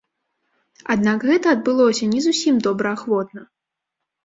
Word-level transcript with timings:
Аднак 0.95 1.19
гэта 1.33 1.47
адбылося 1.57 2.09
не 2.15 2.19
зусім 2.29 2.55
добраахвотна. 2.71 3.41